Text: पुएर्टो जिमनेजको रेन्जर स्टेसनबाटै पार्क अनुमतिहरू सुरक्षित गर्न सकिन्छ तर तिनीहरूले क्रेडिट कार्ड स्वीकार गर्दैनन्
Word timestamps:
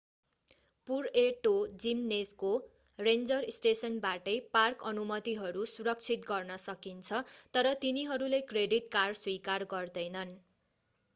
पुएर्टो 0.87 1.49
जिमनेजको 1.81 2.49
रेन्जर 2.99 3.51
स्टेसनबाटै 3.55 4.33
पार्क 4.51 4.87
अनुमतिहरू 4.91 5.65
सुरक्षित 5.71 6.25
गर्न 6.29 6.57
सकिन्छ 6.63 7.21
तर 7.53 7.73
तिनीहरूले 7.83 8.39
क्रेडिट 8.47 8.89
कार्ड 8.97 9.21
स्वीकार 9.21 9.69
गर्दैनन् 9.71 10.33